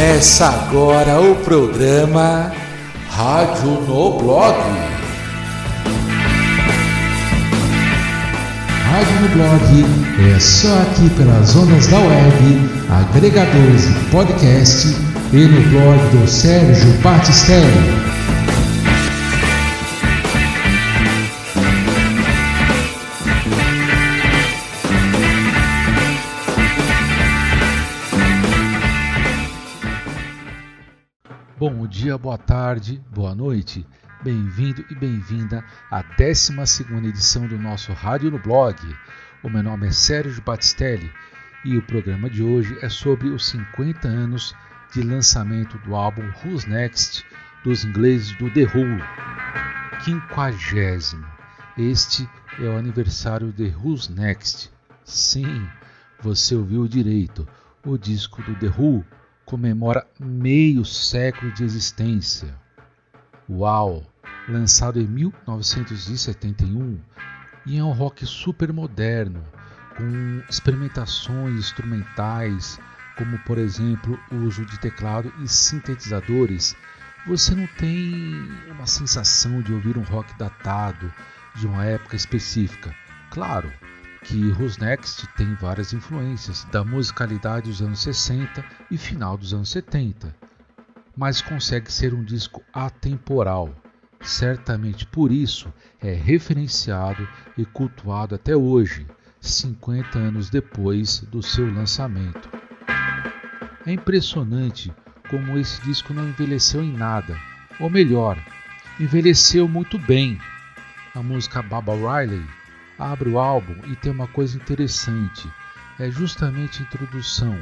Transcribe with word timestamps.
Começa 0.00 0.46
agora 0.46 1.20
o 1.20 1.36
programa 1.44 2.50
Rádio 3.10 3.82
no 3.86 4.18
Blog. 4.18 4.56
Rádio 8.86 9.20
no 9.20 9.28
Blog 9.28 9.84
é 10.34 10.40
só 10.40 10.72
aqui 10.80 11.10
pelas 11.10 11.54
ondas 11.54 11.86
da 11.88 11.98
web, 11.98 12.70
agregadores 12.88 13.82
de 13.82 14.04
podcast 14.10 14.96
e 15.34 15.36
no 15.36 15.68
blog 15.68 16.16
do 16.16 16.26
Sérgio 16.26 16.90
Batistelli. 17.02 18.09
Dia, 32.00 32.16
boa 32.16 32.38
tarde, 32.38 32.98
boa 33.14 33.34
noite. 33.34 33.86
Bem-vindo 34.22 34.82
e 34.90 34.94
bem-vinda 34.94 35.62
à 35.90 36.00
12 36.00 36.54
edição 37.06 37.46
do 37.46 37.58
nosso 37.58 37.92
Rádio 37.92 38.30
no 38.30 38.38
Blog. 38.38 38.74
O 39.42 39.50
meu 39.50 39.62
nome 39.62 39.86
é 39.86 39.90
Sérgio 39.90 40.42
Batistelli 40.42 41.12
e 41.62 41.76
o 41.76 41.82
programa 41.82 42.30
de 42.30 42.42
hoje 42.42 42.74
é 42.80 42.88
sobre 42.88 43.28
os 43.28 43.50
50 43.50 44.08
anos 44.08 44.54
de 44.94 45.02
lançamento 45.02 45.76
do 45.80 45.94
álbum 45.94 46.22
Who's 46.42 46.64
Next 46.64 47.22
dos 47.62 47.84
ingleses 47.84 48.32
do 48.38 48.50
The 48.50 48.62
Who. 48.62 48.98
Quinquagésimo. 50.02 51.26
Este 51.76 52.26
é 52.58 52.62
o 52.62 52.78
aniversário 52.78 53.52
de 53.52 53.74
Who's 53.76 54.08
Next. 54.08 54.72
Sim, 55.04 55.68
você 56.22 56.54
ouviu 56.54 56.88
direito. 56.88 57.46
O 57.84 57.98
disco 57.98 58.42
do 58.42 58.54
The 58.54 58.68
Who 58.68 59.04
comemora 59.50 60.06
meio 60.20 60.84
século 60.84 61.52
de 61.52 61.64
existência. 61.64 62.54
Uau! 63.48 64.06
Lançado 64.48 65.00
em 65.00 65.06
1971 65.08 67.00
e 67.66 67.76
é 67.76 67.82
um 67.82 67.90
rock 67.90 68.24
super 68.24 68.72
moderno, 68.72 69.42
com 69.96 70.40
experimentações 70.48 71.58
instrumentais, 71.58 72.78
como 73.18 73.36
por 73.40 73.58
exemplo 73.58 74.16
o 74.30 74.36
uso 74.36 74.64
de 74.64 74.78
teclado 74.78 75.32
e 75.42 75.48
sintetizadores, 75.48 76.76
você 77.26 77.52
não 77.52 77.66
tem 77.76 78.32
uma 78.70 78.86
sensação 78.86 79.60
de 79.62 79.72
ouvir 79.72 79.98
um 79.98 80.04
rock 80.04 80.32
datado 80.38 81.12
de 81.56 81.66
uma 81.66 81.84
época 81.84 82.14
específica. 82.14 82.94
Claro, 83.30 83.72
que 84.24 84.52
Who's 84.52 84.76
Next 84.76 85.26
tem 85.36 85.54
várias 85.54 85.92
influências 85.92 86.64
da 86.64 86.84
musicalidade 86.84 87.70
dos 87.70 87.80
anos 87.80 88.02
60 88.02 88.64
e 88.90 88.98
final 88.98 89.36
dos 89.36 89.54
anos 89.54 89.70
70, 89.70 90.34
mas 91.16 91.40
consegue 91.40 91.90
ser 91.90 92.14
um 92.14 92.22
disco 92.22 92.62
atemporal. 92.72 93.74
Certamente 94.20 95.06
por 95.06 95.32
isso 95.32 95.72
é 96.00 96.12
referenciado 96.12 97.26
e 97.56 97.64
cultuado 97.64 98.34
até 98.34 98.54
hoje, 98.54 99.06
50 99.40 100.18
anos 100.18 100.50
depois 100.50 101.20
do 101.20 101.42
seu 101.42 101.72
lançamento. 101.72 102.50
É 103.86 103.92
impressionante 103.92 104.92
como 105.30 105.58
esse 105.58 105.80
disco 105.82 106.12
não 106.12 106.28
envelheceu 106.28 106.82
em 106.82 106.92
nada, 106.92 107.38
ou 107.78 107.88
melhor, 107.88 108.38
envelheceu 108.98 109.66
muito 109.66 109.98
bem. 109.98 110.38
A 111.14 111.22
música 111.22 111.62
Baba 111.62 111.94
Riley 111.94 112.59
abre 113.00 113.30
o 113.30 113.38
álbum 113.38 113.74
e 113.86 113.96
tem 113.96 114.12
uma 114.12 114.28
coisa 114.28 114.56
interessante: 114.56 115.50
é 115.98 116.10
justamente 116.10 116.82
a 116.82 116.84
introdução, 116.84 117.56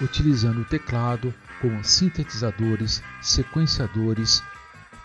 utilizando 0.00 0.60
o 0.60 0.64
teclado 0.64 1.32
com 1.60 1.82
sintetizadores, 1.82 3.02
sequenciadores, 3.22 4.42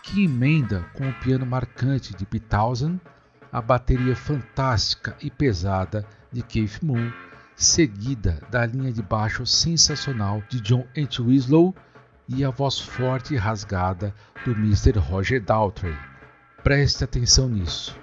que 0.04 0.26
emenda 0.26 0.86
com 0.94 1.09
o 1.09 1.14
piano 1.14 1.46
marcante 1.46 2.14
de 2.14 2.26
Pete 2.26 2.56
a 3.52 3.62
bateria 3.62 4.16
fantástica 4.16 5.16
e 5.22 5.31
pesada 5.31 6.06
de 6.31 6.44
Keith 6.44 6.84
Moon, 6.84 7.12
seguida 7.56 8.40
da 8.52 8.66
linha 8.66 8.92
de 8.92 9.02
baixo 9.02 9.46
sensacional 9.46 10.44
de 10.50 10.62
John 10.62 10.86
Entwistle 10.96 11.74
e 12.28 12.46
a 12.46 12.50
voz 12.52 12.80
forte 12.80 13.34
e 13.34 13.38
rasgada 13.38 14.14
do 14.46 14.52
Mr. 14.52 15.00
Roger 15.00 15.42
Daltrey. 15.42 16.09
Preste 16.64 17.03
atenção 17.03 17.47
nisso. 17.47 17.97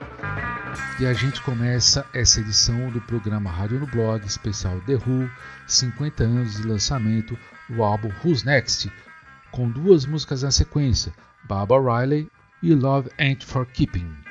E 0.99 1.07
a 1.07 1.13
gente 1.13 1.43
começa 1.43 2.07
essa 2.15 2.41
edição 2.41 2.91
do 2.91 3.01
programa 3.03 3.51
Rádio 3.51 3.79
no 3.79 3.87
Blog 3.87 4.25
especial 4.27 4.81
The 4.87 4.95
Who, 4.95 5.31
50 5.67 6.25
anos 6.25 6.57
de 6.57 6.67
lançamento 6.67 7.39
do 7.69 7.83
álbum 7.83 8.11
Who's 8.25 8.45
Next, 8.45 8.91
com 9.51 9.69
duas 9.69 10.07
músicas 10.07 10.43
na 10.43 10.51
sequência, 10.51 11.13
Baba 11.45 11.77
Riley 11.79 12.31
e 12.63 12.75
Love 12.75 13.11
Ain't 13.19 13.45
For 13.45 13.67
Keeping. 13.67 14.26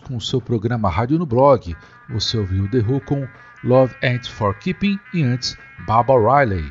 Com 0.00 0.16
o 0.16 0.20
seu 0.20 0.40
programa 0.40 0.90
Rádio 0.90 1.18
no 1.18 1.26
Blog. 1.26 1.76
Você 2.08 2.38
ouviu 2.38 2.68
The 2.70 2.78
Who 2.78 3.00
com 3.00 3.28
Love 3.62 3.94
Ain't 4.02 4.30
For 4.30 4.54
Keeping 4.58 4.98
e 5.12 5.22
antes 5.22 5.56
Baba 5.86 6.14
Riley. 6.14 6.70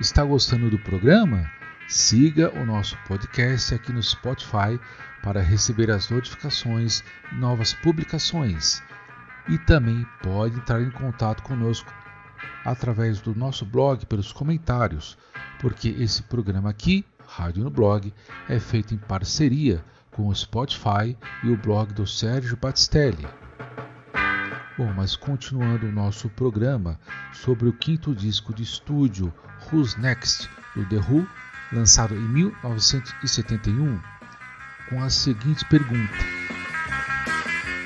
Está 0.00 0.24
gostando 0.24 0.70
do 0.70 0.78
programa? 0.78 1.50
Siga 1.88 2.52
o 2.58 2.64
nosso 2.64 2.96
podcast 3.06 3.74
aqui 3.74 3.92
no 3.92 4.02
Spotify 4.02 4.78
para 5.22 5.40
receber 5.40 5.90
as 5.90 6.10
notificações 6.10 7.02
de 7.30 7.38
novas 7.38 7.72
publicações. 7.72 8.82
E 9.48 9.58
também 9.58 10.06
pode 10.22 10.56
entrar 10.56 10.82
em 10.82 10.90
contato 10.90 11.42
conosco 11.42 11.92
através 12.64 13.20
do 13.20 13.34
nosso 13.34 13.64
blog 13.64 14.04
pelos 14.06 14.32
comentários, 14.32 15.16
porque 15.60 15.88
esse 15.88 16.22
programa 16.22 16.70
aqui, 16.70 17.04
Rádio 17.26 17.64
no 17.64 17.70
Blog, 17.70 18.12
é 18.48 18.60
feito 18.60 18.94
em 18.94 18.98
parceria 18.98 19.82
com 20.18 20.26
o 20.26 20.34
Spotify 20.34 21.16
e 21.44 21.48
o 21.48 21.56
blog 21.56 21.94
do 21.94 22.04
Sérgio 22.04 22.56
Batistelli. 22.56 23.24
Bom, 24.76 24.92
mas 24.92 25.14
continuando 25.14 25.86
o 25.86 25.92
nosso 25.92 26.28
programa 26.30 26.98
sobre 27.32 27.68
o 27.68 27.72
quinto 27.72 28.12
disco 28.12 28.52
de 28.52 28.64
estúdio 28.64 29.32
Who's 29.70 29.94
Next 29.94 30.50
do 30.74 30.84
The 30.86 30.96
Who, 30.96 31.24
lançado 31.72 32.16
em 32.16 32.28
1971, 32.30 34.00
com 34.88 35.00
a 35.00 35.08
seguinte 35.08 35.64
pergunta: 35.66 36.18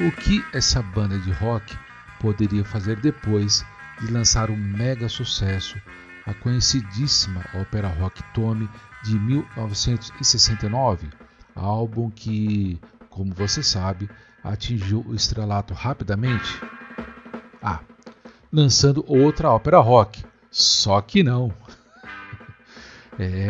O 0.00 0.10
que 0.12 0.42
essa 0.54 0.80
banda 0.80 1.18
de 1.18 1.32
rock 1.32 1.76
poderia 2.18 2.64
fazer 2.64 2.96
depois 2.96 3.62
de 4.00 4.10
lançar 4.10 4.50
um 4.50 4.56
mega 4.56 5.06
sucesso, 5.06 5.76
a 6.24 6.32
conhecidíssima 6.32 7.44
ópera 7.54 7.88
rock 7.88 8.22
Tommy 8.32 8.70
de 9.02 9.18
1969, 9.18 11.10
álbum 11.54 12.10
que, 12.10 12.80
como 13.10 13.34
você 13.34 13.62
sabe, 13.62 14.08
atingiu 14.42 15.04
o 15.06 15.14
estrelato 15.14 15.74
rapidamente? 15.74 16.60
Ah, 17.62 17.80
lançando 18.52 19.04
outra 19.06 19.50
ópera 19.50 19.78
rock. 19.78 20.24
Só 20.50 21.00
que 21.00 21.22
não. 21.22 21.52
é. 23.18 23.48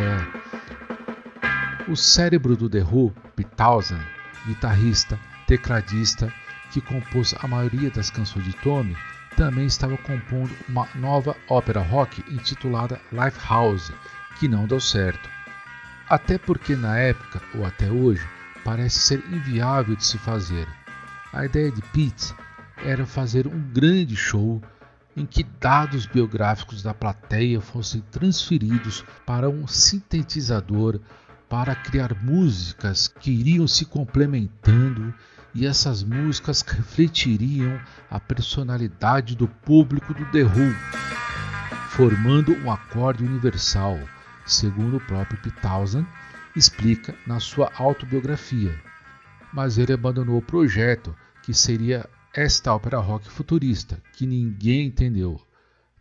O 1.89 1.97
cérebro 1.97 2.57
do 2.57 2.71
The 2.71 2.83
Who, 2.83 3.13
Pete 3.35 3.51
Townsend, 3.57 4.07
guitarrista, 4.47 5.19
tecladista, 5.49 6.33
que 6.71 6.81
compôs 6.81 7.35
a 7.41 7.49
maioria 7.49 7.91
das 7.91 8.09
canções 8.09 8.45
de 8.45 8.53
Tommy, 8.57 8.97
também 9.37 9.67
estava 9.67 9.97
compondo 9.99 10.55
uma 10.69 10.89
nova 10.95 11.37
ópera 11.49 11.81
rock 11.81 12.23
intitulada 12.33 13.01
Lifehouse, 13.11 13.93
que 14.39 14.47
não 14.47 14.67
deu 14.67 14.81
certo. 14.81 15.29
Até 16.09 16.39
porque 16.39 16.77
na 16.77 16.99
época, 16.99 17.41
ou 17.55 17.65
até 17.65 17.91
hoje, 17.91 18.27
parece 18.65 18.99
ser 18.99 19.25
inviável 19.31 19.97
de 19.97 20.05
se 20.05 20.19
fazer. 20.19 20.69
A 21.33 21.45
ideia 21.45 21.71
de 21.71 21.81
Pete 21.83 22.35
era 22.85 23.07
fazer 23.07 23.47
um 23.47 23.61
grande 23.73 24.17
show 24.17 24.61
em 25.17 25.27
que 25.27 25.43
dados 25.43 26.07
biográficos 26.07 26.83
da 26.83 26.95
plateia 26.95 27.61
fossem 27.61 28.03
transferidos 28.11 29.05
para 29.27 29.49
um 29.49 29.67
sintetizador 29.67 31.01
para 31.49 31.75
criar 31.75 32.15
músicas 32.23 33.09
que 33.09 33.31
iriam 33.31 33.69
se 33.69 33.85
complementando 33.85 35.15
e 35.55 35.67
essas 35.67 36.03
músicas 36.03 36.63
refletiriam 36.63 37.79
a 38.11 38.19
personalidade 38.19 39.37
do 39.37 39.47
público 39.47 40.15
do 40.15 40.25
The 40.27 40.45
Who, 40.45 40.75
formando 41.91 42.55
um 42.55 42.73
acorde 42.73 43.23
universal, 43.23 43.99
segundo 44.47 44.97
o 44.97 45.01
próprio 45.07 45.39
Townsend 45.61 46.07
explica 46.55 47.15
na 47.27 47.41
sua 47.41 47.71
autobiografia. 47.77 48.79
Mas 49.53 49.79
ele 49.79 49.93
abandonou 49.93 50.39
o 50.39 50.43
projeto, 50.43 51.15
que 51.43 51.53
seria 51.53 52.09
esta 52.35 52.75
ópera 52.75 52.99
rock 52.99 53.31
futurista, 53.31 54.03
que 54.13 54.27
ninguém 54.27 54.87
entendeu. 54.87 55.41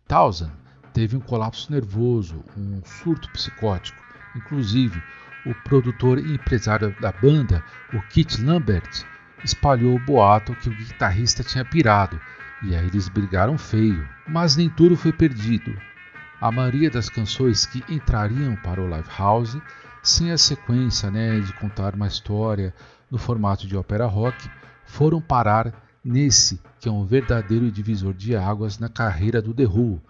Townsend 0.08 0.52
teve 0.92 1.16
um 1.16 1.20
colapso 1.20 1.70
nervoso, 1.70 2.44
um 2.56 2.82
surto 2.84 3.30
psicótico. 3.30 4.02
Inclusive, 4.34 5.02
o 5.44 5.54
produtor 5.54 6.18
e 6.18 6.34
empresário 6.34 6.94
da 7.00 7.12
banda, 7.12 7.62
o 7.92 8.00
Kit 8.08 8.42
Lambert, 8.42 9.04
espalhou 9.44 9.96
o 9.96 10.04
boato 10.04 10.54
que 10.54 10.68
o 10.68 10.74
guitarrista 10.76 11.42
tinha 11.42 11.64
pirado, 11.64 12.20
e 12.62 12.74
aí 12.74 12.86
eles 12.86 13.08
brigaram 13.08 13.58
feio. 13.58 14.08
Mas 14.26 14.56
nem 14.56 14.68
tudo 14.68 14.96
foi 14.96 15.12
perdido. 15.12 15.76
A 16.42 16.50
maioria 16.50 16.90
das 16.90 17.08
canções 17.08 17.64
que 17.64 17.84
entrariam 17.88 18.56
para 18.56 18.82
o 18.82 18.88
Lifehouse, 18.88 19.62
sem 20.02 20.32
a 20.32 20.36
sequência 20.36 21.08
né, 21.08 21.38
de 21.38 21.52
contar 21.52 21.94
uma 21.94 22.08
história 22.08 22.74
no 23.08 23.16
formato 23.16 23.64
de 23.64 23.76
ópera 23.76 24.06
rock, 24.06 24.50
foram 24.84 25.20
parar 25.20 25.72
nesse 26.04 26.60
que 26.80 26.88
é 26.88 26.90
um 26.90 27.04
verdadeiro 27.04 27.70
divisor 27.70 28.12
de 28.12 28.34
águas 28.34 28.76
na 28.80 28.88
carreira 28.88 29.40
do 29.40 29.54
The 29.54 29.66
Who, 29.66 30.02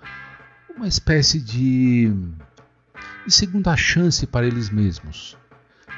uma 0.75 0.89
espécie 0.89 1.39
de, 1.39 2.11
de 3.27 3.31
segunda 3.31 3.77
chance 3.77 4.27
para 4.27 4.47
eles 4.47 4.71
mesmos, 4.71 5.37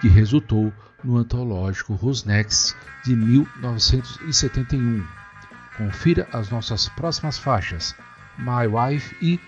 que 0.01 0.09
resultou 0.09 0.73
no 1.05 1.17
antológico 1.17 1.97
Who's 2.03 2.25
Next 2.25 2.75
de 3.05 3.15
1971. 3.15 5.07
Confira 5.77 6.27
as 6.33 6.51
nossas 6.51 6.89
próximas 6.89 7.39
faixas, 7.39 7.95
My 8.37 8.67
Wife 8.67 9.17
e 9.23 9.39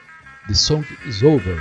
The 0.49 0.55
Song 0.55 0.87
Is 1.09 1.25
Over. 1.25 1.61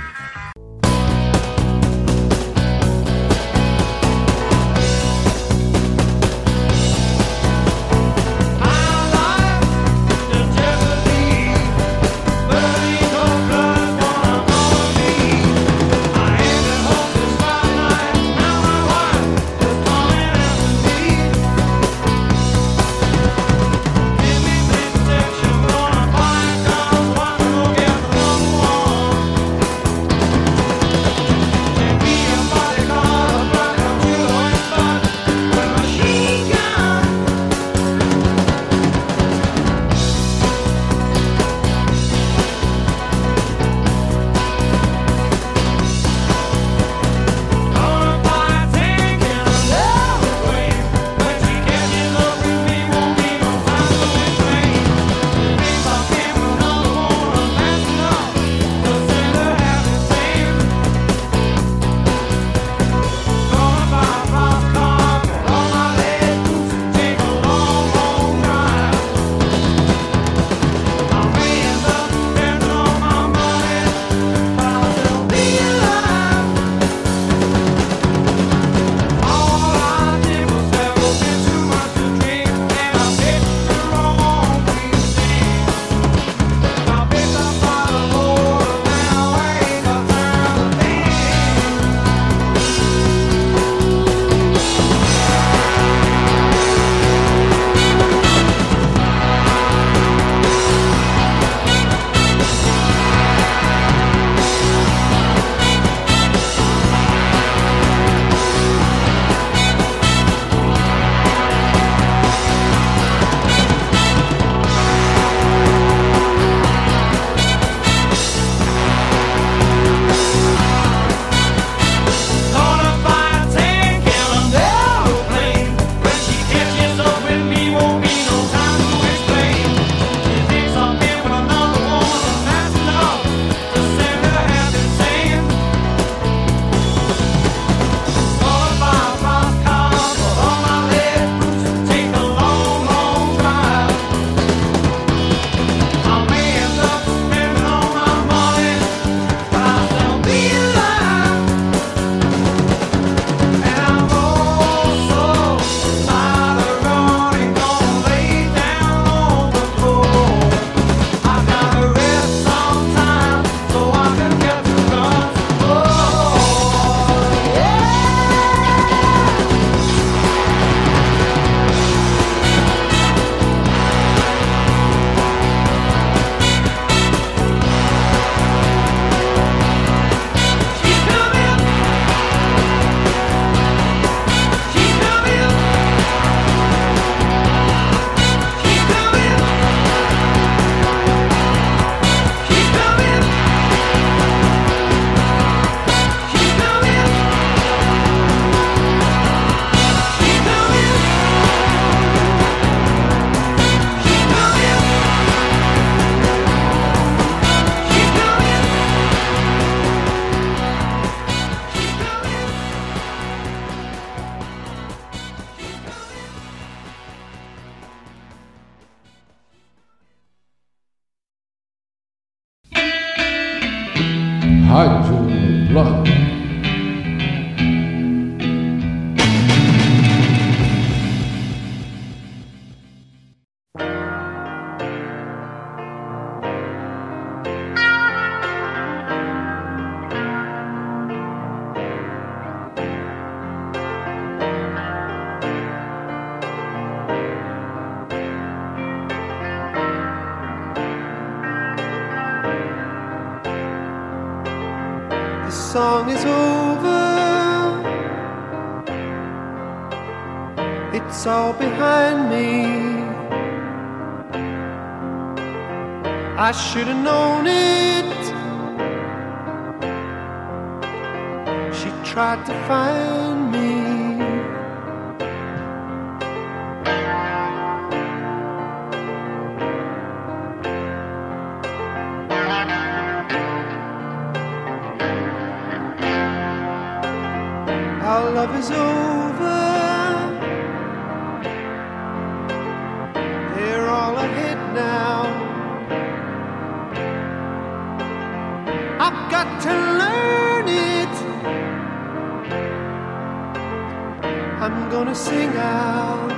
gonna 304.96 305.14
sing 305.14 305.54
out. 305.56 306.32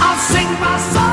I'll 0.00 0.18
sing 0.32 0.50
my 0.58 0.78
song. 0.78 1.03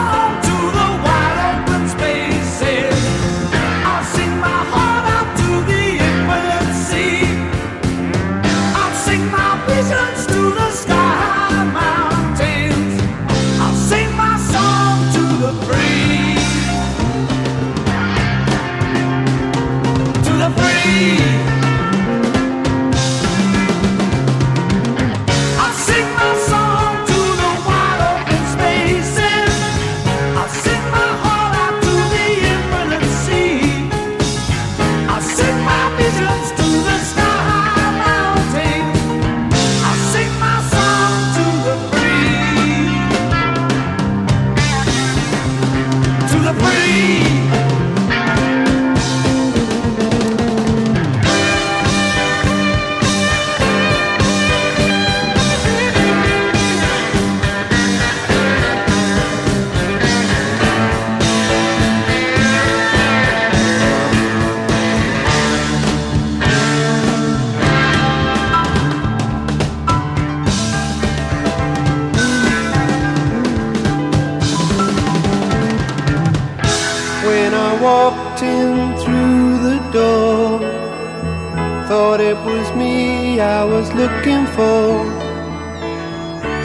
thought 81.92 82.22
it 82.22 82.38
was 82.46 82.72
me 82.74 83.42
I 83.42 83.66
was 83.66 83.92
looking 83.94 84.46
for. 84.56 85.04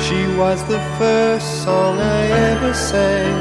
She 0.07 0.21
was 0.39 0.63
the 0.69 0.79
first 1.01 1.65
song 1.65 1.99
I 1.99 2.27
ever 2.53 2.73
sang, 2.73 3.35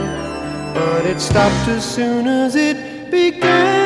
but 0.74 1.06
it 1.06 1.22
stopped 1.22 1.68
as 1.68 1.86
soon 1.86 2.26
as 2.26 2.56
it 2.56 3.12
began. 3.12 3.85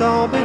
so 0.00 0.26
be 0.28 0.39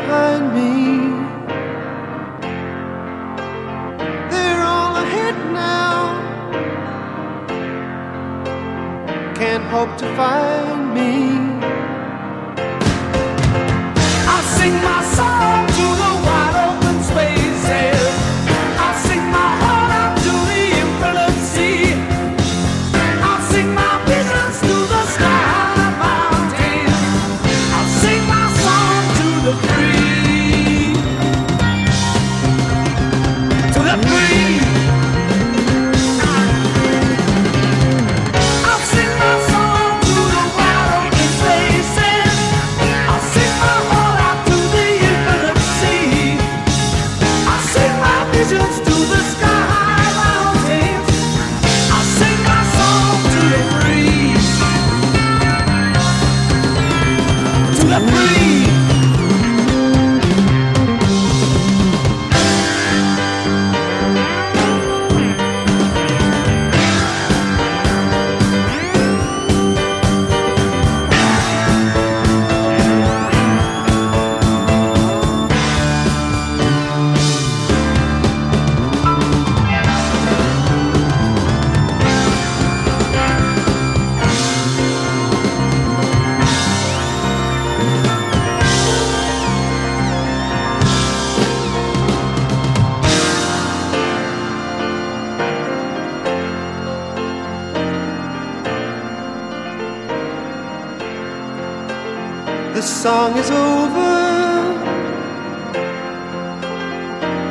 song 103.26 103.38
is 103.40 103.50
over, 103.50 104.16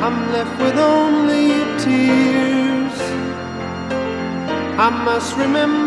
I'm 0.05 0.31
left 0.31 0.55
with 0.61 0.77
only 0.77 1.47
tears. 1.83 2.97
I 4.85 4.89
must 5.03 5.35
remember, 5.35 5.84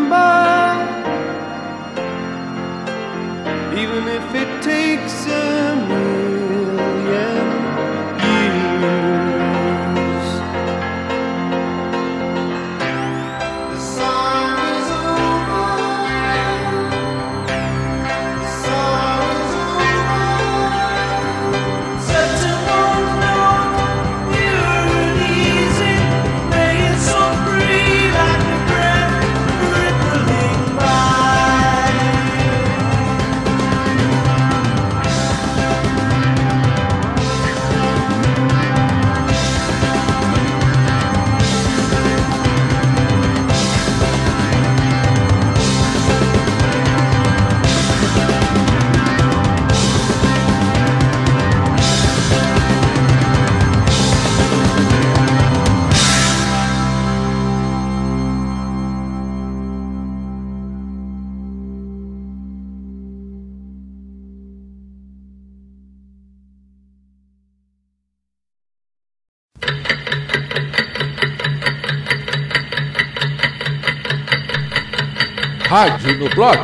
Rádio 75.69 76.17
no 76.17 76.27
blog. 76.31 76.57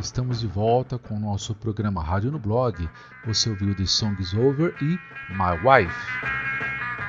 Estamos 0.00 0.40
de 0.40 0.48
volta 0.48 0.98
com 0.98 1.14
o 1.14 1.20
nosso 1.20 1.54
programa 1.54 2.02
Rádio 2.02 2.32
no 2.32 2.40
Blog. 2.40 2.90
Você 3.24 3.48
ouviu 3.48 3.72
The 3.72 3.86
Song 3.86 4.20
is 4.20 4.34
Over 4.34 4.74
e 4.82 4.98
My 5.30 5.54
Wife. 5.62 5.94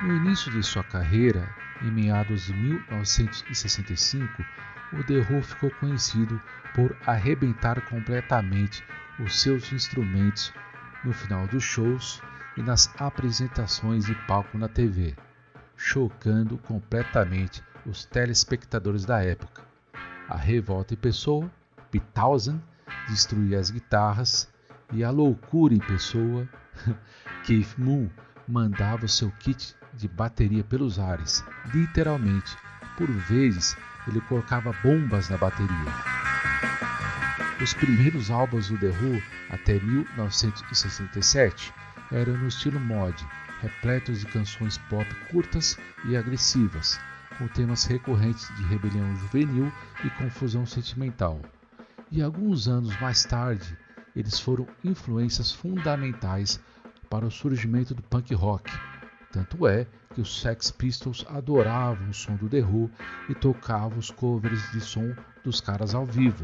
No 0.03 0.15
início 0.17 0.51
de 0.51 0.61
sua 0.61 0.83
carreira, 0.83 1.49
em 1.81 1.89
meados 1.89 2.45
de 2.45 2.53
1965, 2.53 4.45
o 4.93 5.03
The 5.05 5.25
Who 5.27 5.41
ficou 5.41 5.71
conhecido 5.79 6.39
por 6.75 6.95
arrebentar 7.07 7.81
completamente 7.89 8.83
os 9.19 9.41
seus 9.41 9.73
instrumentos 9.73 10.53
no 11.03 11.13
final 11.13 11.47
dos 11.47 11.63
shows 11.63 12.21
e 12.55 12.61
nas 12.61 12.89
apresentações 12.99 14.05
de 14.05 14.15
palco 14.25 14.57
na 14.57 14.67
TV, 14.67 15.15
chocando 15.75 16.57
completamente 16.57 17.63
os 17.85 18.05
telespectadores 18.05 19.05
da 19.05 19.23
época. 19.23 19.63
A 20.27 20.35
revolta 20.35 20.93
em 20.93 20.97
pessoa, 20.97 21.49
Townsend, 22.13 22.61
destruía 23.07 23.59
as 23.59 23.69
guitarras 23.69 24.49
e 24.93 25.03
a 25.03 25.09
loucura 25.09 25.73
em 25.73 25.79
pessoa, 25.79 26.47
Keith 27.43 27.75
Moon 27.77 28.09
mandava 28.47 29.05
o 29.05 29.09
seu 29.09 29.31
kit 29.39 29.75
de 29.93 30.07
bateria 30.07 30.63
pelos 30.63 30.99
ares, 30.99 31.43
literalmente. 31.73 32.55
Por 32.97 33.09
vezes, 33.11 33.75
ele 34.07 34.21
colocava 34.21 34.73
bombas 34.83 35.29
na 35.29 35.37
bateria. 35.37 35.67
Os 37.59 37.73
primeiros 37.73 38.29
álbuns 38.29 38.69
do 38.69 38.77
The 38.77 38.89
Who, 38.89 39.21
até 39.49 39.79
1967, 39.79 41.73
eram 42.11 42.37
no 42.37 42.47
estilo 42.47 42.79
mod, 42.79 43.15
repletos 43.61 44.19
de 44.19 44.27
canções 44.27 44.77
pop 44.77 45.07
curtas 45.31 45.75
e 46.05 46.15
agressivas, 46.15 46.99
com 47.35 47.47
temas 47.47 47.83
recorrentes 47.85 48.55
de 48.55 48.63
rebelião 48.63 49.15
juvenil 49.15 49.71
e 50.03 50.09
confusão 50.11 50.67
sentimental. 50.67 51.41
E 52.11 52.21
alguns 52.21 52.67
anos 52.67 52.95
mais 53.01 53.23
tarde, 53.25 53.75
eles 54.15 54.39
foram 54.39 54.67
influências 54.83 55.51
fundamentais 55.51 56.59
para 57.09 57.25
o 57.25 57.31
surgimento 57.31 57.95
do 57.95 58.03
punk 58.03 58.35
rock. 58.35 58.71
Tanto 59.31 59.67
é 59.67 59.87
que 60.13 60.21
os 60.21 60.41
Sex 60.41 60.69
Pistols 60.69 61.25
adoravam 61.27 62.09
o 62.09 62.13
som 62.13 62.35
do 62.35 62.47
The 62.47 62.61
Who 62.61 62.91
e 63.27 63.33
tocavam 63.33 63.97
os 63.97 64.11
covers 64.11 64.71
de 64.71 64.79
som 64.79 65.11
dos 65.43 65.59
caras 65.59 65.95
ao 65.95 66.05
vivo. 66.05 66.43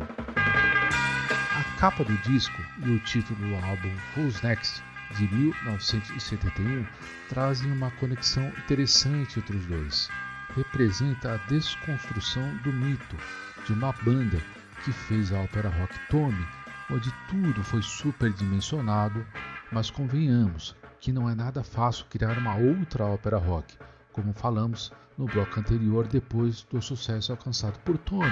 Capa 1.83 2.05
do 2.05 2.15
disco 2.19 2.61
e 2.85 2.91
o 2.91 2.99
título 2.99 3.37
do 3.45 3.55
álbum 3.55 3.93
Who's 4.15 4.41
Next 4.41 4.81
de 5.17 5.27
1971 5.35 6.87
trazem 7.27 7.69
uma 7.73 7.91
conexão 7.91 8.47
interessante 8.57 9.39
entre 9.39 9.57
os 9.57 9.65
dois. 9.65 10.09
Representa 10.55 11.33
a 11.33 11.37
desconstrução 11.49 12.55
do 12.63 12.71
mito 12.71 13.17
de 13.65 13.73
uma 13.73 13.91
banda 14.01 14.41
que 14.85 14.93
fez 14.93 15.33
a 15.33 15.41
ópera 15.41 15.67
rock 15.67 15.93
Tommy, 16.09 16.47
onde 16.89 17.11
tudo 17.27 17.61
foi 17.65 17.81
superdimensionado, 17.81 19.27
mas 19.69 19.91
convenhamos 19.91 20.77
que 21.01 21.11
não 21.11 21.29
é 21.29 21.35
nada 21.35 21.65
fácil 21.65 22.05
criar 22.09 22.37
uma 22.37 22.55
outra 22.55 23.03
ópera 23.07 23.37
rock, 23.37 23.77
como 24.13 24.31
falamos 24.31 24.89
no 25.17 25.25
bloco 25.25 25.59
anterior 25.59 26.07
depois 26.07 26.63
do 26.63 26.81
sucesso 26.81 27.33
alcançado 27.33 27.77
por 27.79 27.97
Tommy. 27.97 28.31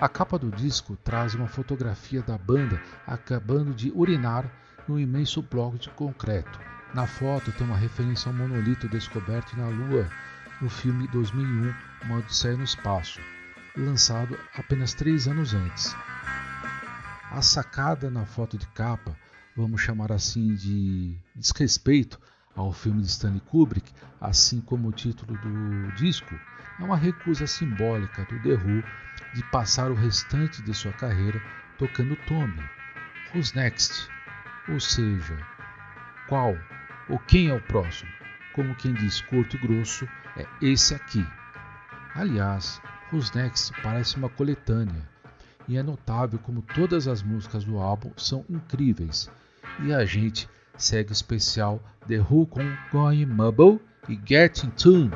A 0.00 0.08
capa 0.08 0.38
do 0.38 0.50
disco 0.50 0.96
traz 0.96 1.34
uma 1.34 1.46
fotografia 1.46 2.22
da 2.22 2.38
banda 2.38 2.80
acabando 3.06 3.74
de 3.74 3.92
urinar 3.94 4.50
em 4.88 4.92
um 4.92 4.98
imenso 4.98 5.42
bloco 5.42 5.78
de 5.78 5.90
concreto. 5.90 6.58
Na 6.94 7.06
foto 7.06 7.52
tem 7.52 7.66
uma 7.66 7.76
referência 7.76 8.30
ao 8.30 8.34
monolito 8.34 8.88
descoberto 8.88 9.54
na 9.58 9.68
Lua 9.68 10.08
no 10.58 10.70
filme 10.70 11.06
2001 11.08 11.74
Uma 12.06 12.16
Odisseia 12.16 12.56
no 12.56 12.64
Espaço, 12.64 13.20
lançado 13.76 14.38
apenas 14.54 14.94
três 14.94 15.28
anos 15.28 15.52
antes. 15.52 15.94
A 17.30 17.42
sacada 17.42 18.10
na 18.10 18.24
foto 18.24 18.56
de 18.56 18.66
capa, 18.68 19.14
vamos 19.54 19.82
chamar 19.82 20.12
assim 20.12 20.54
de 20.54 21.14
desrespeito 21.36 22.18
ao 22.56 22.72
filme 22.72 23.02
de 23.02 23.08
Stanley 23.08 23.42
Kubrick, 23.42 23.92
assim 24.18 24.62
como 24.62 24.88
o 24.88 24.92
título 24.92 25.36
do 25.36 25.92
disco, 25.92 26.34
é 26.80 26.82
uma 26.82 26.96
recusa 26.96 27.46
simbólica 27.46 28.24
do 28.24 28.42
The 28.42 28.54
Who 28.54 28.82
de 29.34 29.42
passar 29.44 29.90
o 29.90 29.94
restante 29.94 30.62
de 30.62 30.74
sua 30.74 30.92
carreira 30.92 31.40
tocando 31.78 32.16
Tommy. 32.26 32.62
Who's 33.34 33.52
next? 33.54 34.08
Ou 34.68 34.80
seja, 34.80 35.36
qual 36.28 36.56
ou 37.08 37.18
quem 37.18 37.48
é 37.48 37.54
o 37.54 37.60
próximo? 37.60 38.10
Como 38.54 38.74
quem 38.74 38.92
diz 38.92 39.20
curto 39.20 39.56
e 39.56 39.58
grosso, 39.58 40.08
é 40.36 40.46
esse 40.60 40.94
aqui. 40.94 41.26
Aliás, 42.14 42.80
Who's 43.12 43.32
Next 43.32 43.72
parece 43.82 44.16
uma 44.16 44.28
coletânea, 44.28 45.08
e 45.66 45.76
é 45.76 45.82
notável 45.82 46.38
como 46.38 46.62
todas 46.62 47.08
as 47.08 47.22
músicas 47.22 47.64
do 47.64 47.78
álbum 47.78 48.12
são 48.16 48.44
incríveis. 48.48 49.30
E 49.82 49.92
a 49.92 50.04
gente 50.04 50.48
segue 50.76 51.10
o 51.10 51.12
especial 51.12 51.82
The 52.06 52.18
Who 52.18 52.46
com 52.46 52.62
Going 52.92 53.26
Mubble 53.26 53.80
e 54.08 54.18
Get 54.24 54.64
in 54.64 54.70
Tune. 54.70 55.10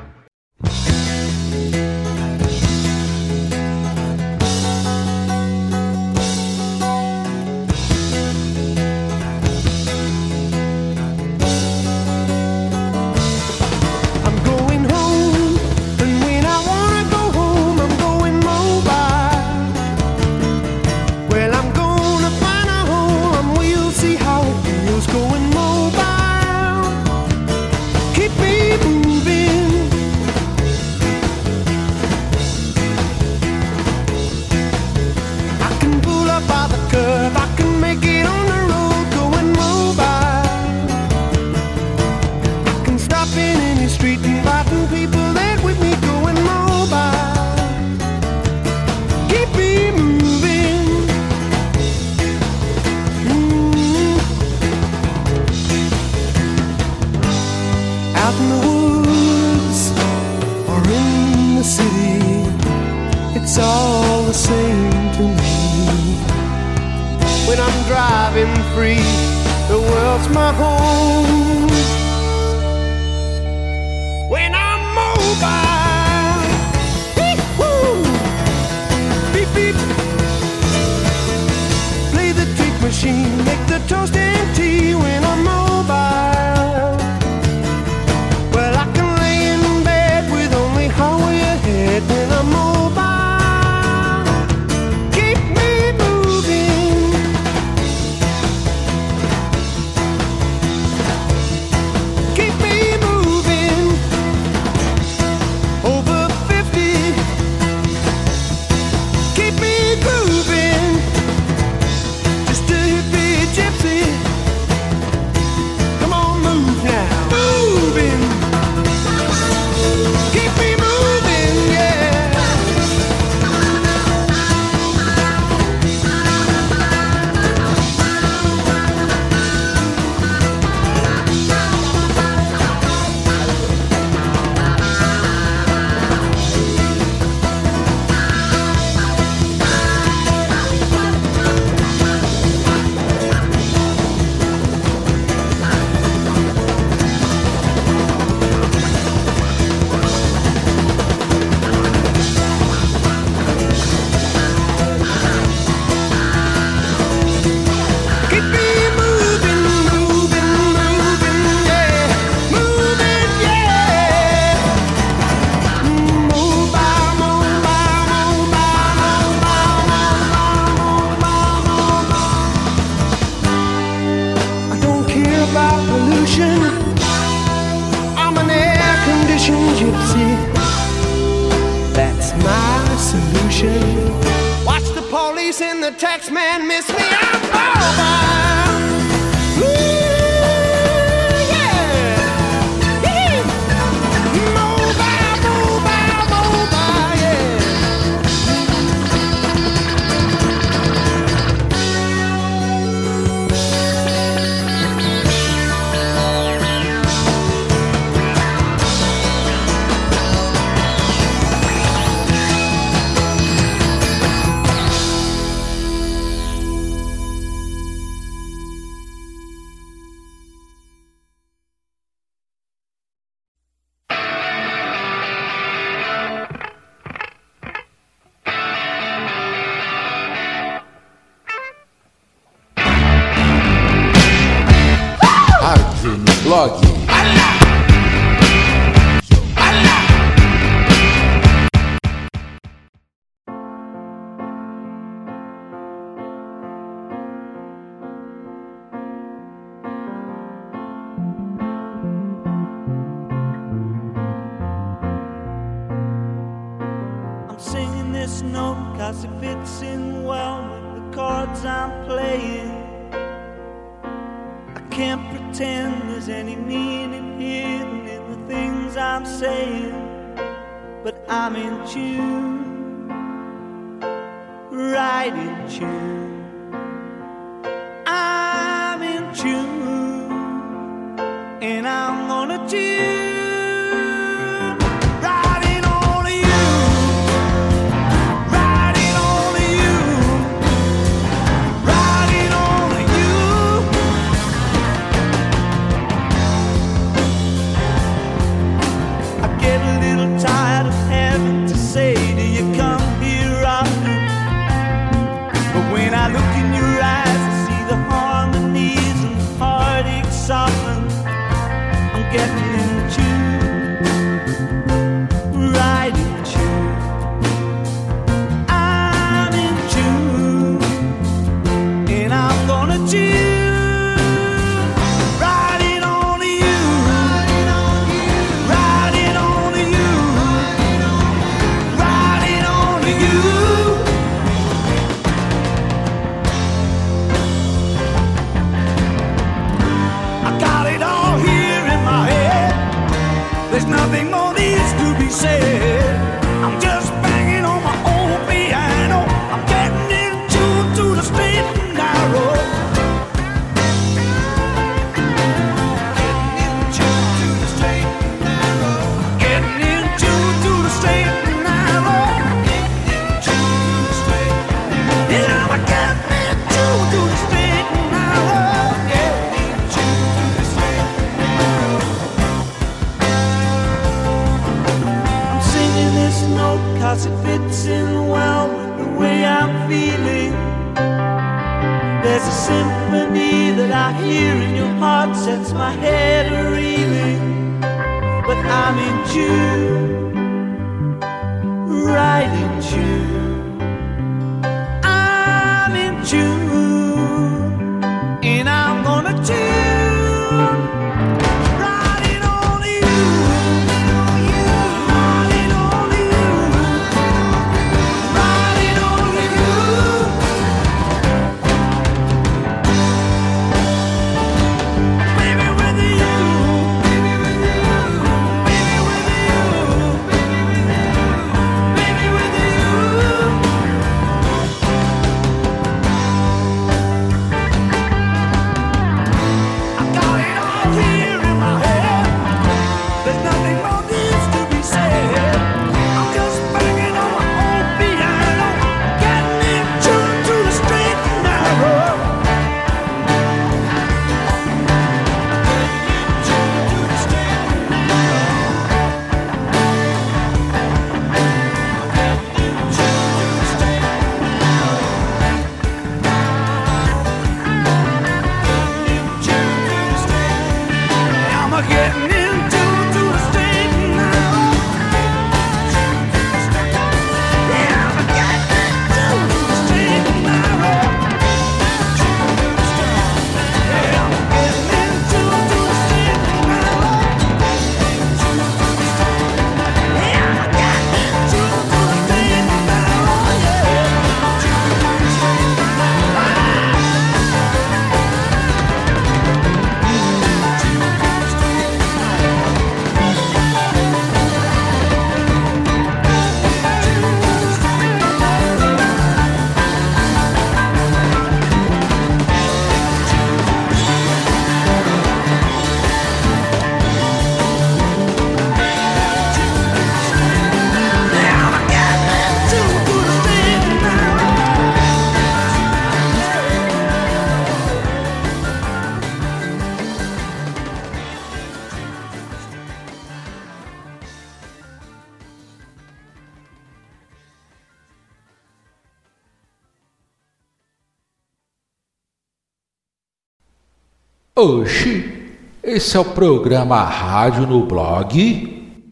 Oxi, 534.57 535.59
esse 535.83 536.15
é 536.15 536.19
o 536.21 536.23
programa 536.23 537.03
Rádio 537.03 537.67
no 537.67 537.85
Blog? 537.85 539.03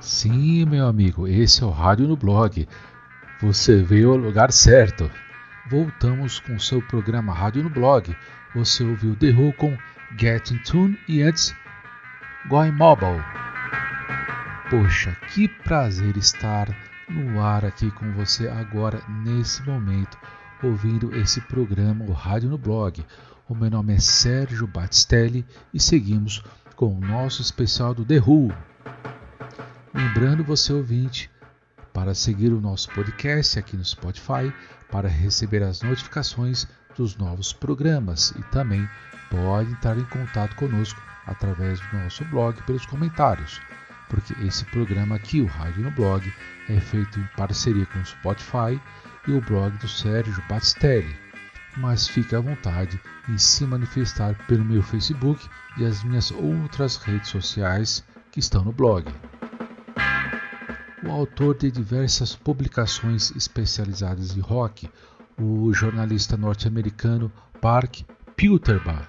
Sim, 0.00 0.64
meu 0.64 0.88
amigo, 0.88 1.28
esse 1.28 1.62
é 1.62 1.66
o 1.66 1.70
Rádio 1.70 2.08
no 2.08 2.16
Blog. 2.16 2.66
Você 3.40 3.80
veio 3.80 4.10
ao 4.10 4.16
lugar 4.16 4.50
certo. 4.50 5.08
Voltamos 5.70 6.40
com 6.40 6.58
seu 6.58 6.82
programa 6.82 7.32
Rádio 7.32 7.62
no 7.62 7.70
Blog. 7.70 8.12
Você 8.56 8.82
ouviu 8.82 9.14
The 9.14 9.30
Who 9.30 9.52
com 9.52 9.78
Get 10.18 10.50
in 10.50 10.58
Tune 10.64 10.98
e 11.06 11.22
antes 11.22 11.54
Going 12.48 12.72
Mobile. 12.72 13.22
Poxa, 14.68 15.16
que 15.32 15.46
prazer 15.46 16.16
estar 16.16 16.76
no 17.08 17.40
ar 17.40 17.64
aqui 17.64 17.92
com 17.92 18.10
você 18.14 18.48
agora, 18.48 19.00
nesse 19.24 19.62
momento, 19.62 20.18
ouvindo 20.64 21.14
esse 21.16 21.40
programa, 21.42 22.04
o 22.04 22.12
Rádio 22.12 22.48
no 22.48 22.56
Blog. 22.56 23.04
O 23.48 23.54
meu 23.54 23.70
nome 23.70 23.94
é 23.94 23.98
Sérgio 23.98 24.66
Batistelli 24.66 25.44
e 25.72 25.78
seguimos 25.78 26.42
com 26.74 26.96
o 26.96 27.00
nosso 27.00 27.42
especial 27.42 27.94
do 27.94 28.04
The 28.04 28.18
Who. 28.18 28.50
Lembrando 29.92 30.42
você 30.42 30.72
ouvinte, 30.72 31.30
para 31.92 32.14
seguir 32.14 32.52
o 32.52 32.60
nosso 32.60 32.88
podcast 32.90 33.58
aqui 33.58 33.76
no 33.76 33.84
Spotify, 33.84 34.52
para 34.90 35.08
receber 35.08 35.62
as 35.62 35.82
notificações 35.82 36.66
dos 36.96 37.16
novos 37.16 37.52
programas 37.52 38.30
e 38.30 38.42
também 38.44 38.88
pode 39.30 39.70
entrar 39.70 39.98
em 39.98 40.04
contato 40.04 40.56
conosco 40.56 41.00
através 41.26 41.78
do 41.80 41.98
nosso 41.98 42.24
blog 42.26 42.62
pelos 42.62 42.86
comentários, 42.86 43.60
porque 44.08 44.34
esse 44.46 44.64
programa 44.66 45.16
aqui, 45.16 45.40
o 45.40 45.46
Rádio 45.46 45.82
no 45.82 45.90
Blog, 45.90 46.32
é 46.68 46.80
feito 46.80 47.20
em 47.20 47.28
parceria 47.36 47.86
com 47.86 47.98
o 47.98 48.04
Spotify 48.04 48.80
e 49.26 49.32
o 49.32 49.40
blog 49.40 49.76
do 49.78 49.88
Sérgio 49.88 50.42
Batistelli. 50.48 51.16
Mas 51.76 52.06
fique 52.06 52.34
à 52.34 52.40
vontade 52.40 53.00
em 53.28 53.36
se 53.36 53.64
manifestar 53.64 54.34
pelo 54.46 54.64
meu 54.64 54.82
Facebook 54.82 55.48
e 55.76 55.84
as 55.84 56.04
minhas 56.04 56.30
outras 56.30 56.96
redes 56.96 57.30
sociais 57.30 58.04
que 58.30 58.38
estão 58.38 58.64
no 58.64 58.72
blog 58.72 59.12
o 61.06 61.12
autor 61.12 61.56
de 61.56 61.70
diversas 61.70 62.34
publicações 62.34 63.30
especializadas 63.36 64.36
em 64.36 64.40
rock, 64.40 64.88
o 65.38 65.72
jornalista 65.72 66.36
norte-americano 66.36 67.30
Park 67.60 68.00
Pilterbach, 68.34 69.06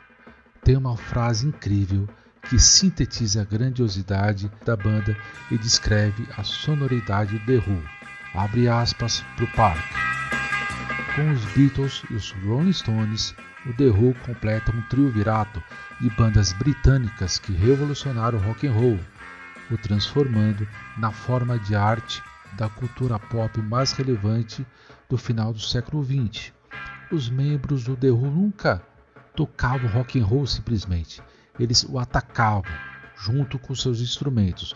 tem 0.63 0.75
uma 0.75 0.97
frase 0.97 1.47
incrível 1.47 2.07
que 2.49 2.59
sintetiza 2.59 3.41
a 3.41 3.45
grandiosidade 3.45 4.51
da 4.65 4.75
banda 4.75 5.15
e 5.49 5.57
descreve 5.57 6.27
a 6.37 6.43
sonoridade 6.43 7.39
do 7.39 7.45
The 7.45 7.57
Who. 7.57 7.81
Abre 8.37 8.67
aspas 8.67 9.23
para 9.35 9.45
o 9.45 9.51
Park. 9.53 9.81
Com 11.15 11.31
os 11.31 11.45
Beatles 11.53 12.03
e 12.09 12.15
os 12.15 12.31
Rolling 12.45 12.73
Stones, 12.73 13.33
o 13.65 13.71
The 13.73 13.85
Who 13.85 14.13
completa 14.25 14.75
um 14.75 14.81
triunvirato 14.89 15.63
de 16.01 16.09
bandas 16.09 16.51
britânicas 16.51 17.39
que 17.39 17.53
revolucionaram 17.53 18.37
o 18.37 18.41
rock 18.41 18.67
and 18.67 18.73
roll, 18.73 18.99
o 19.71 19.77
transformando 19.77 20.67
na 20.97 21.11
forma 21.11 21.57
de 21.57 21.75
arte 21.75 22.21
da 22.57 22.67
cultura 22.67 23.17
pop 23.17 23.61
mais 23.61 23.93
relevante 23.93 24.67
do 25.09 25.17
final 25.17 25.53
do 25.53 25.59
século 25.59 26.03
XX. 26.03 26.51
Os 27.11 27.29
membros 27.29 27.85
do 27.85 27.95
The 27.95 28.11
Who 28.11 28.29
nunca 28.29 28.81
tocavam 29.33 29.89
rock 29.89 30.19
and 30.19 30.25
roll 30.25 30.45
simplesmente, 30.45 31.21
eles 31.57 31.85
o 31.87 31.97
atacavam 31.97 32.63
junto 33.15 33.57
com 33.57 33.73
seus 33.73 34.01
instrumentos, 34.01 34.75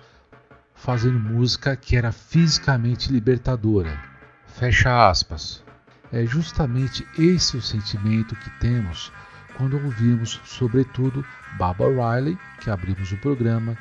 fazendo 0.79 1.19
música 1.19 1.75
que 1.75 1.95
era 1.95 2.11
fisicamente 2.11 3.11
libertadora. 3.11 3.99
Fecha 4.47 5.09
aspas. 5.09 5.63
É 6.11 6.25
justamente 6.25 7.05
esse 7.17 7.55
o 7.55 7.61
sentimento 7.61 8.35
que 8.35 8.49
temos 8.59 9.11
quando 9.59 9.75
ouvimos, 9.83 10.39
sobretudo, 10.45 11.23
Baba 11.57 11.85
Riley, 11.85 12.37
que 12.61 12.69
abrimos 12.69 13.11
o 13.11 13.17
programa, 13.17 13.77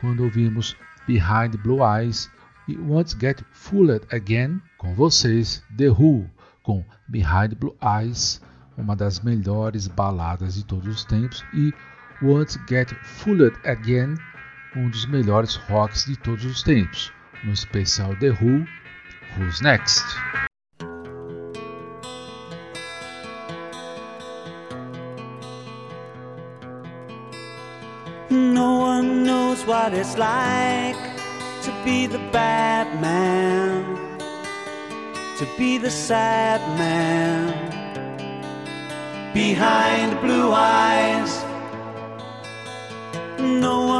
quando 0.00 0.24
ouvimos 0.24 0.76
Behind 1.06 1.56
Blue 1.62 1.78
Eyes 1.84 2.28
e 2.66 2.76
Won't 2.76 3.16
Get 3.20 3.40
Fooled 3.52 4.04
Again, 4.12 4.60
com 4.76 4.92
vocês, 4.92 5.62
The 5.76 5.88
Who, 5.88 6.28
com 6.64 6.84
Behind 7.06 7.54
Blue 7.54 7.76
Eyes, 7.80 8.42
uma 8.76 8.96
das 8.96 9.20
melhores 9.20 9.86
baladas 9.86 10.54
de 10.54 10.64
todos 10.64 10.88
os 10.88 11.04
tempos, 11.04 11.44
e 11.54 11.72
Won't 12.20 12.58
Get 12.68 12.92
Fooled 13.02 13.56
Again, 13.64 14.16
um 14.76 14.88
dos 14.88 15.06
melhores 15.06 15.56
rocks 15.56 16.04
de 16.04 16.16
todos 16.16 16.44
os 16.44 16.62
tempos, 16.62 17.12
no 17.44 17.52
especial 17.52 18.14
The 18.16 18.30
Who, 18.30 18.66
Who's 19.36 19.60
Next? 19.60 20.04
No 28.30 28.78
one 28.80 29.24
knows 29.24 29.64
what 29.66 29.92
it's 29.92 30.16
like 30.16 30.96
to 31.62 31.72
be 31.84 32.06
the 32.06 32.20
bad 32.30 32.86
man, 33.00 33.84
to 35.38 35.46
be 35.58 35.78
the 35.78 35.90
sad 35.90 36.60
man 36.78 37.52
behind 39.34 40.20
blue 40.20 40.52
eyes. 40.52 41.44
No 43.38 43.86
one 43.86 43.99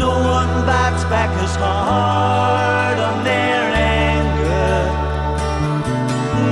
No 0.00 0.08
one 0.08 0.52
bites 0.64 1.04
back 1.12 1.30
as 1.44 1.54
hard 1.56 2.98
on 3.08 3.22
their 3.22 3.64
anger. 3.98 4.78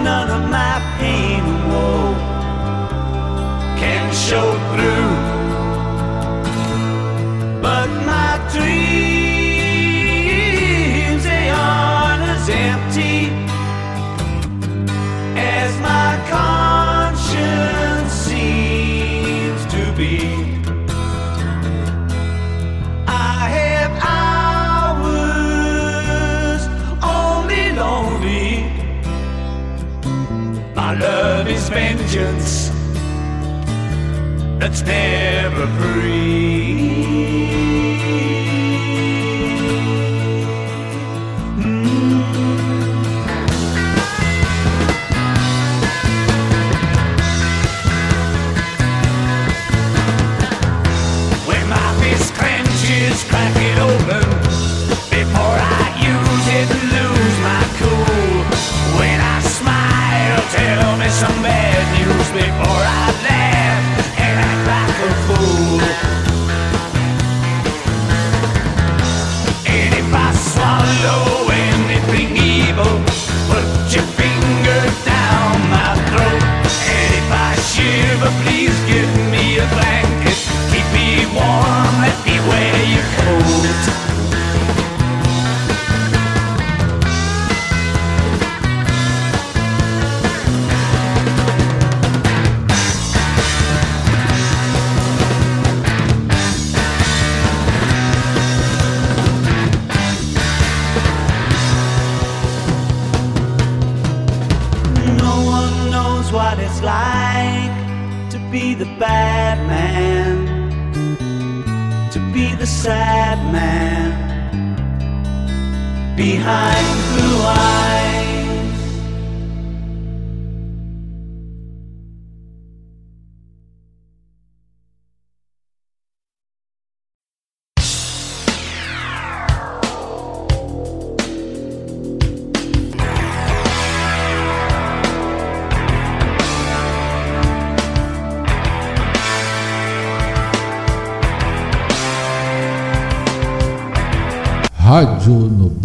None 0.05 0.31
of 0.37 0.43
my 0.51 0.75
pain 0.99 1.43
and 1.53 1.73
woe 1.73 2.15
can 3.81 4.05
show 4.13 4.49
through. 4.71 5.08
Vengeance 32.19 32.71
that's 34.59 34.83
never 34.83 35.67
free. 35.79 36.48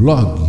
Blog. 0.03 0.42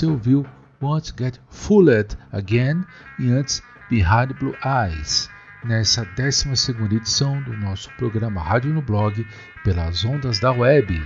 Você 0.00 0.06
ouviu 0.06 0.46
Won't 0.80 1.12
Get 1.18 1.38
Fooled 1.50 2.16
Again 2.32 2.86
e 3.18 3.30
antes 3.30 3.62
Behind 3.90 4.32
Blue 4.38 4.56
Eyes, 4.64 5.28
nessa 5.62 6.06
12 6.16 6.48
edição 6.94 7.42
do 7.42 7.54
nosso 7.54 7.90
programa 7.98 8.40
Rádio 8.40 8.72
no 8.72 8.80
Blog 8.80 9.26
pelas 9.62 10.02
ondas 10.02 10.40
da 10.40 10.52
web. 10.52 11.04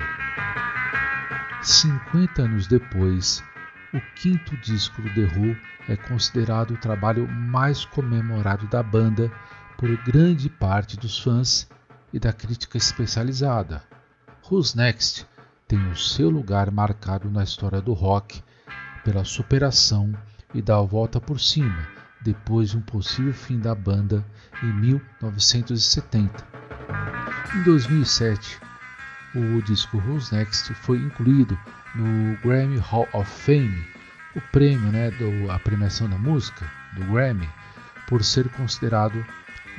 50 1.60 2.42
anos 2.42 2.68
depois, 2.68 3.42
o 3.92 4.00
quinto 4.14 4.56
disco 4.58 5.02
do 5.02 5.12
The 5.12 5.36
Who 5.36 5.56
é 5.88 5.96
considerado 5.96 6.74
o 6.74 6.78
trabalho 6.78 7.26
mais 7.26 7.84
comemorado 7.84 8.68
da 8.68 8.80
banda 8.80 9.28
por 9.76 9.90
grande 10.04 10.48
parte 10.48 10.96
dos 10.96 11.18
fãs 11.18 11.68
e 12.12 12.20
da 12.20 12.32
crítica 12.32 12.78
especializada. 12.78 13.82
Who's 14.48 14.76
Next 14.76 15.26
tem 15.66 15.84
o 15.90 15.96
seu 15.96 16.30
lugar 16.30 16.70
marcado 16.70 17.28
na 17.28 17.42
história 17.42 17.80
do 17.80 17.92
rock 17.92 18.40
pela 19.04 19.24
superação 19.24 20.12
e 20.54 20.62
da 20.62 20.80
volta 20.80 21.20
por 21.20 21.38
cima 21.38 21.86
depois 22.24 22.70
de 22.70 22.78
um 22.78 22.80
possível 22.80 23.34
fim 23.34 23.60
da 23.60 23.74
banda 23.74 24.24
em 24.62 24.72
1970. 24.72 26.44
Em 27.54 27.62
2007, 27.62 28.58
o 29.34 29.60
disco 29.62 29.98
Who's 29.98 30.30
Next 30.30 30.72
foi 30.74 30.96
incluído 30.98 31.58
no 31.94 32.36
Grammy 32.38 32.78
Hall 32.78 33.06
of 33.12 33.30
Fame, 33.30 33.86
o 34.34 34.40
prêmio, 34.50 34.90
né, 34.90 35.10
do, 35.10 35.50
a 35.50 35.58
premiação 35.58 36.08
da 36.08 36.16
música 36.16 36.68
do 36.94 37.04
Grammy, 37.12 37.48
por 38.08 38.24
ser 38.24 38.48
considerado 38.50 39.24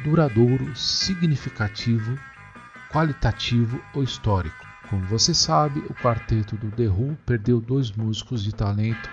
duradouro, 0.04 0.76
significativo, 0.76 2.18
qualitativo 2.92 3.82
ou 3.94 4.04
histórico. 4.04 4.65
Como 4.90 5.06
você 5.06 5.34
sabe, 5.34 5.80
o 5.80 5.94
quarteto 5.96 6.56
do 6.58 6.70
The 6.72 6.88
Who 6.88 7.18
perdeu 7.26 7.60
dois 7.60 7.92
músicos 7.92 8.44
de 8.44 8.54
talento 8.54 9.10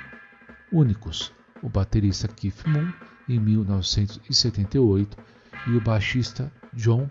únicos, 0.70 1.32
o 1.62 1.68
baterista 1.68 2.26
Keith 2.28 2.64
Moon 2.66 2.92
em 3.28 3.38
1978 3.38 5.16
e 5.66 5.70
o 5.76 5.80
baixista 5.80 6.52
John 6.72 7.10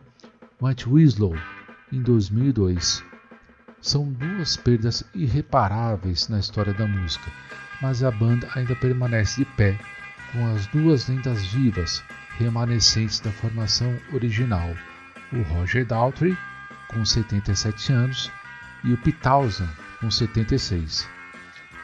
Entwistle 0.62 1.36
em 1.91 2.01
2002. 2.01 3.03
São 3.82 4.12
duas 4.12 4.57
perdas 4.57 5.03
irreparáveis 5.16 6.28
na 6.28 6.39
história 6.39 6.74
da 6.74 6.86
música, 6.86 7.32
mas 7.82 8.03
a 8.03 8.12
banda 8.12 8.47
ainda 8.55 8.76
permanece 8.76 9.43
de 9.43 9.51
pé 9.55 9.80
com 10.32 10.45
as 10.53 10.68
duas 10.68 11.07
lendas 11.07 11.43
vivas 11.45 12.03
remanescentes 12.38 13.20
da 13.20 13.32
formação 13.32 13.97
original, 14.14 14.76
o 15.34 15.41
Roger 15.53 15.86
Daltrey, 15.86 16.38
com 16.88 17.03
77 17.03 17.91
anos, 17.91 18.32
e 18.84 18.93
o 18.93 18.97
Pete 18.97 19.19
Townshend, 19.19 19.69
com 19.99 20.09
76. 20.09 21.07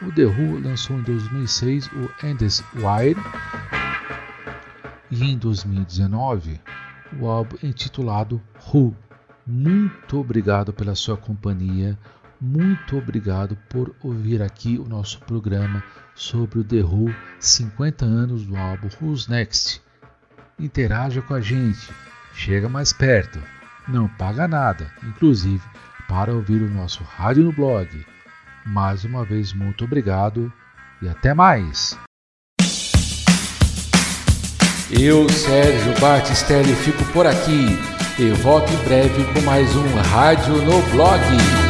O 0.02 0.12
The 0.12 0.24
Who 0.24 0.60
lançou 0.60 0.98
em 0.98 1.02
2006 1.02 1.88
o 1.88 2.26
Endless 2.26 2.62
Wire 2.74 3.20
e 5.10 5.24
em 5.24 5.36
2019 5.36 6.60
o 7.20 7.26
álbum 7.26 7.56
intitulado 7.62 8.40
Who. 8.72 8.94
Muito 9.46 10.18
obrigado 10.18 10.72
pela 10.72 10.94
sua 10.94 11.16
companhia, 11.16 11.98
muito 12.40 12.96
obrigado 12.96 13.56
por 13.68 13.94
ouvir 14.02 14.42
aqui 14.42 14.78
o 14.78 14.88
nosso 14.88 15.18
programa 15.20 15.82
sobre 16.14 16.60
o 16.60 16.64
The 16.64 16.82
Who 16.82 17.14
50 17.40 18.04
anos 18.04 18.44
do 18.44 18.56
álbum 18.56 18.88
Who's 19.00 19.26
Next. 19.26 19.82
Interaja 20.58 21.22
com 21.22 21.34
a 21.34 21.40
gente, 21.40 21.90
chega 22.34 22.68
mais 22.68 22.92
perto, 22.92 23.40
não 23.88 24.06
paga 24.08 24.46
nada, 24.46 24.92
inclusive 25.02 25.62
para 26.08 26.32
ouvir 26.32 26.62
o 26.62 26.70
nosso 26.70 27.04
rádio 27.04 27.44
no 27.44 27.52
blog. 27.52 27.88
Mais 28.66 29.04
uma 29.04 29.24
vez, 29.24 29.52
muito 29.52 29.84
obrigado 29.84 30.52
e 31.00 31.08
até 31.08 31.34
mais! 31.34 31.96
Eu, 34.90 35.28
Sérgio 35.28 36.00
Batistelli, 36.00 36.74
fico 36.74 37.04
por 37.12 37.26
aqui 37.26 37.66
e 38.18 38.30
volto 38.30 38.72
em 38.72 38.84
breve 38.84 39.22
com 39.34 39.42
mais 39.42 39.76
um 39.76 39.86
Rádio 40.10 40.56
no 40.62 40.82
Blog. 40.90 41.67